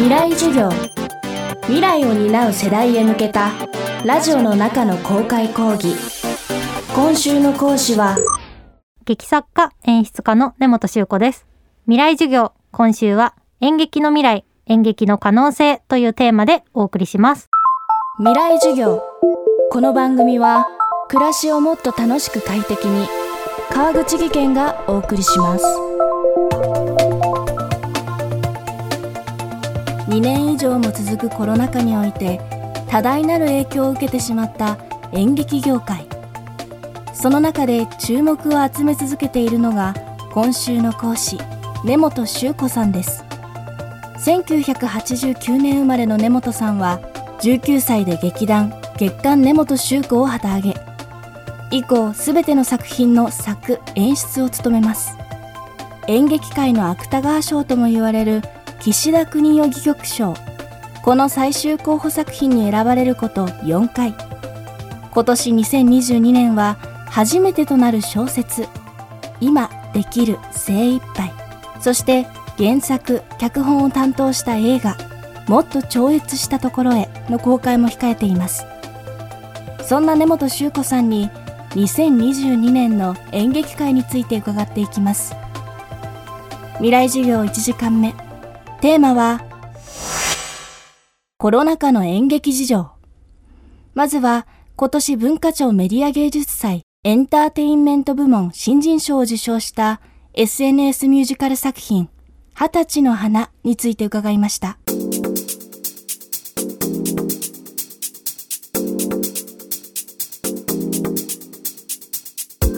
[0.00, 0.70] 未来授業。
[1.64, 3.50] 未来を担う世代へ向けた
[4.02, 5.94] ラジオの中の公開講義。
[6.94, 8.16] 今週の講師は
[9.04, 11.46] 劇作家演出家の根本修子です。
[11.84, 17.50] 未来授業今週は演劇の未来演劇の可能性というテーマでお送りします。
[18.16, 19.02] 未来授業。
[19.70, 20.66] この番組は
[21.08, 23.06] 暮らしをもっと楽しく快適に
[23.70, 25.64] 川口義賢がお送りします
[30.20, 32.42] 2年以上も続くコロナ禍において
[32.88, 34.76] 多大なる影響を受けてしまった
[35.12, 36.06] 演劇業界。
[37.14, 39.94] その中で注目を集め続けているのが
[40.32, 41.38] 今週の講師
[41.86, 43.24] 根本修子さんです。
[44.18, 47.00] 1989年生まれの根本さんは
[47.40, 50.74] 19歳で劇団月刊根本修子を旗揚げ。
[51.70, 55.16] 以降すべての作品の作演出を務めます。
[56.08, 58.42] 演劇界の芥川賞とも言われる
[58.80, 60.34] 岸田国代戯曲賞。
[61.02, 64.14] この最終候補作品に選ばれること4回。
[65.10, 66.78] 今年2022年は
[67.10, 68.66] 初めてとなる小説
[69.38, 71.30] 「今できる精一杯。
[71.80, 74.96] そして原作脚本を担当した映画
[75.46, 78.64] 「もっと超越したところへ」の公開も控えています。
[79.84, 81.28] そんな根本修子さんに
[81.72, 85.36] 2022年の演劇界について伺っていきます。
[86.76, 88.14] 未来授業1時間目。
[88.80, 89.42] テーマは
[91.36, 92.90] コロナ禍の演劇事情
[93.92, 100.00] まずは今年文化庁メディア芸術祭エンターテインメント部門新人賞を受賞した
[100.32, 102.08] SNS ミュージカル作品
[102.54, 104.78] 二十歳の花について伺いました。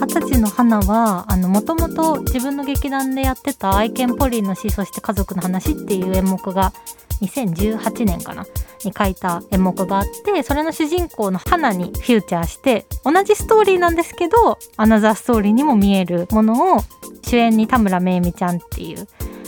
[0.03, 6.73] 二十歳の花はあのもともと自分の劇団でやってた愛犬ポリーの死そして家族の話っていう演目が
[7.21, 8.45] 2018年かな
[8.83, 16.81] に書いた演目があってそれの主人公の花にフューチャーして同じストーリーなんですけどアナザーストーリーにも見えるものを
[17.25, 19.07] 主演に田村めいみちゃんっていう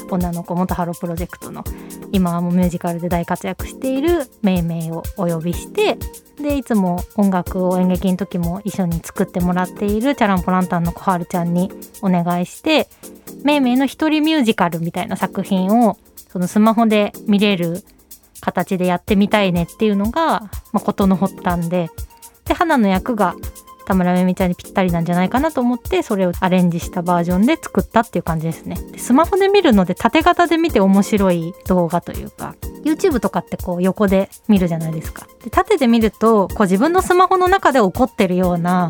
[0.09, 1.63] 女の子元ハロプロジェクトの
[2.11, 5.97] 今はもうミュージカルで大活躍しているめいめいをお呼びして
[6.37, 11.71] でいつも音楽を演劇の時も一緒に作ってもらっているチャランポランタンの小春ちゃんに
[12.01, 12.87] お願いして
[13.43, 15.97] めいめいの一人ミュージカルみたいな作品を
[16.29, 17.83] そのスマホで見れる
[18.41, 21.89] 形でやってみたいねっていうのが、まあ、事の発端で。
[22.45, 23.35] で花の役が
[23.85, 28.77] 田村めみちゃんにぴったりなんじゃないかなと思ってそれをアレンジしたバージョンで作ったっていう感じですね。
[28.91, 35.27] でスマホで見るので縦型で見て面白い動画というか YouTube とかってこう横で見るじゃないですか。
[35.43, 38.89] で縦で見るとこう自分のスマホの中で起こってるような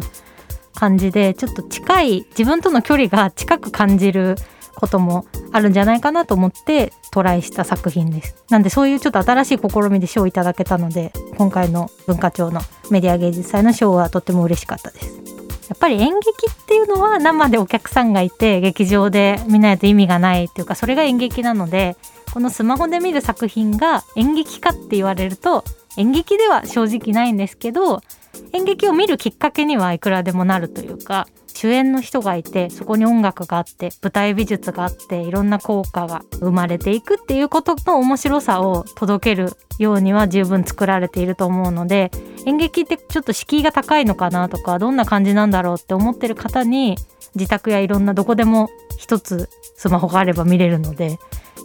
[0.75, 4.35] 感じでちょっと近い自分との距離が近く感じる
[4.75, 8.35] こともあるんじゃないかなと思ってトライした作品です。
[8.49, 15.25] なんでそういうちょっと新しい試みで賞をいただけたので今回の文化庁のメディア芸術祭の賞はとっても嬉しかったです。
[15.69, 21.97] やっぱり演劇っていうのは生でお客さんがいて劇場で見ないと意味がないっていうかそれが演劇なので
[22.33, 25.63] このスマホで見る作品が演劇かって言われると
[25.97, 28.01] 演劇では正直ないんですけど
[28.53, 42.11] 演劇を見るきっかけにはいくらでもなるというか主演の人がいてそこに音楽があって舞台美術があっていろんな効果が生まれていくっていうことの面白さを届けるようには十分作られていると思うので
[42.45, 46.97] 演劇ってちょっと敷居が高いのかなとかどんな感じなんだろうって思ってる方に
[47.35, 51.17] 自宅やいろんなどこでも一つスマホがあれば見れるので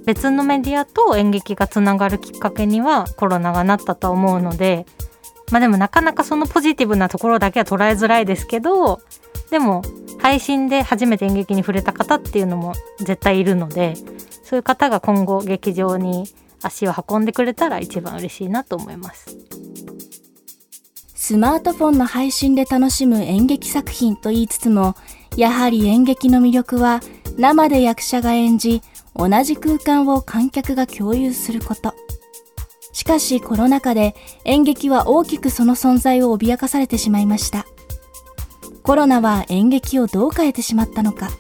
[0.07, 4.87] 別のメディアと演劇がつながるきっかけにはコロナがなったと思うので
[5.51, 9.01] まあでもなかなかそのポジティブなところだけは捉えづらいですけど
[9.51, 9.83] でも
[10.19, 13.95] 配信で初めて演劇に触れた方っていうのも絶対いるので
[14.45, 16.25] そういう方が今後劇場に
[16.63, 19.37] 足を運んでくれたら一番嬉しいなと思います。
[21.15, 24.97] スマートフォンの配信で楽しむ演劇作品と言いつつも
[25.37, 27.01] やはり演劇の魅力は
[27.39, 28.83] 生で役者が演じ
[29.15, 31.95] 同じ空間を観客が共有すること。
[32.93, 37.65] しかしコロナ禍で演劇は大きくその存在を脅かされてしまいました。
[38.83, 41.31] コロナは演劇をどう変えてしまったのか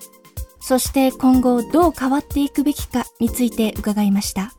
[0.60, 4.52] そして今後どう変わっていくべきかについて伺いました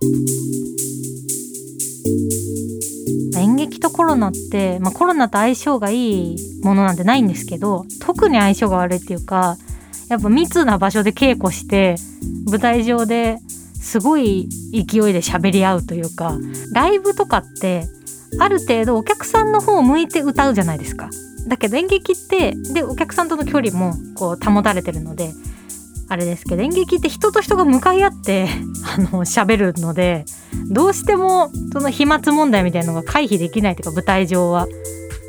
[3.39, 9.57] 演劇とコロナって、まあ、コロナと相性がいいものなんてないんですけど特に相性が悪いっていうか
[10.09, 11.95] やっぱ密な場所で稽古して
[12.47, 13.37] 舞台上で
[13.75, 14.81] すごい勢い
[15.13, 16.37] で喋り合うというか
[16.73, 17.85] ライブとかって
[18.39, 21.09] ある程度お客さんの方を向いて歌うじゃないですか。
[21.47, 25.33] だけど演劇ってでお客さんとの距離もこう保たれてるので
[26.09, 28.47] あれですけど演劇って人と人が向かい合って
[28.95, 30.25] あの喋るので
[30.69, 34.67] どうしてもその飛沫問題みたいなのが回避できないというか舞台上は。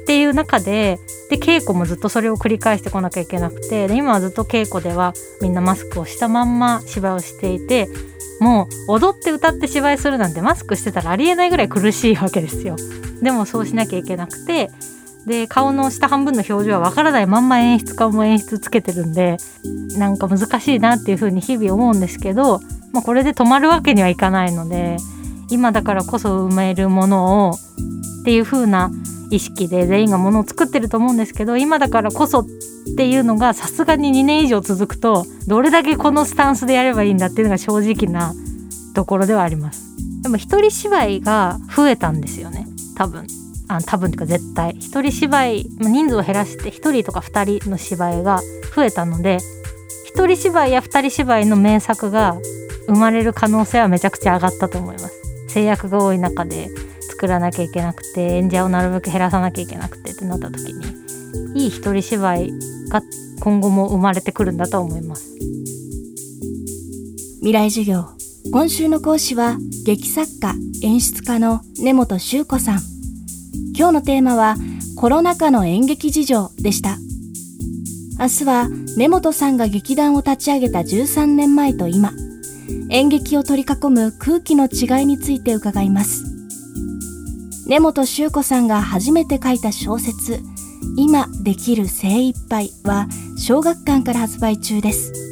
[0.02, 0.98] っていう中で
[1.30, 7.88] で稽古もずっとそれを繰り返してこなきゃいけなくてで今はずっと稽古ではみんなマスクをしたまんま芝居をしていて
[8.40, 12.74] もう踊って歌って芝居するなんてマスクしてたらありえないぐらい苦しいわけですよ。
[13.22, 14.72] でもそうしなきゃいけなくて
[15.26, 19.36] で顔の下半分の表情はわからないまんま演出家も演出つけてるんで
[19.96, 22.60] なんか難しいなっていう風に日々思うんですけど、
[22.92, 24.96] まあ、これで止まるわけにはいかないので
[25.50, 28.90] 今だからこそ埋めるものをっていう風な
[29.30, 32.46] 意識で全員がものを作ってると思うんですけど今だからこそっ
[32.96, 38.34] ていうのがさすがに2年以上続くとどれだけこのスタンスでやればいいんだっていうのが正直な
[38.94, 39.92] ところではあります。
[40.22, 42.66] でも一人芝居が増えたんですよね
[42.96, 43.26] 多分。
[43.68, 48.40] あ多分っていうか絶対一人芝居人数を減らして1人とか2人の芝居が
[48.74, 49.38] 増えたので
[50.06, 52.36] 一人芝居や二人芝居の名作が
[52.86, 55.22] 生まれる可能性はめちゃくちゃ上がったと思います。
[55.48, 56.68] 制約が多い中で
[57.00, 62.50] 作らなきゃいけなくて演者をなるべく減らさなきゃいけなくてってなった時にいい一人芝居
[62.88, 63.02] が
[63.40, 65.32] 今後も生まれてくるんだと思います。
[67.36, 68.04] 未来授業。
[68.52, 72.91] 今週の講師は劇作家演出家の根本修子さん。
[73.74, 74.56] 今日のテーマは
[74.96, 76.98] コロナ禍の演劇事情でした。
[78.19, 82.12] 明日は根本さんが劇団を立ち上げた13年前と今
[82.90, 86.24] 演劇を取り囲む空気の違いについて伺います。
[87.66, 90.40] 根本修子さんが初めて書いた小説
[90.96, 93.08] 今できる精一杯は
[93.38, 95.31] 小学館から発売中です。